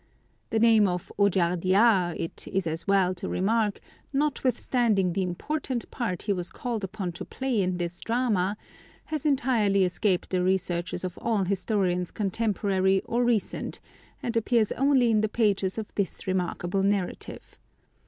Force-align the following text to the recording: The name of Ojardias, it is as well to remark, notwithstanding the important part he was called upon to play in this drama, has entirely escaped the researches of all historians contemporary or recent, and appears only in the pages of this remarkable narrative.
The 0.49 0.57
name 0.57 0.87
of 0.87 1.11
Ojardias, 1.19 2.15
it 2.17 2.47
is 2.47 2.65
as 2.65 2.87
well 2.87 3.13
to 3.13 3.29
remark, 3.29 3.79
notwithstanding 4.11 5.13
the 5.13 5.21
important 5.21 5.91
part 5.91 6.23
he 6.23 6.33
was 6.33 6.49
called 6.49 6.83
upon 6.83 7.11
to 7.11 7.23
play 7.23 7.61
in 7.61 7.77
this 7.77 8.01
drama, 8.01 8.57
has 9.05 9.27
entirely 9.27 9.83
escaped 9.85 10.31
the 10.31 10.41
researches 10.41 11.03
of 11.03 11.19
all 11.19 11.43
historians 11.43 12.09
contemporary 12.09 13.03
or 13.05 13.23
recent, 13.23 13.79
and 14.23 14.35
appears 14.35 14.71
only 14.71 15.11
in 15.11 15.21
the 15.21 15.29
pages 15.29 15.77
of 15.77 15.93
this 15.93 16.25
remarkable 16.25 16.81
narrative. 16.81 17.59